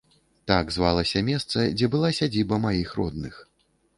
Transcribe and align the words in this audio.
Так 0.51 0.71
звалася 0.77 1.21
месца, 1.27 1.67
дзе 1.75 1.87
была 1.95 2.09
сядзіба 2.19 2.55
маіх 2.65 2.95
родных. 3.03 3.37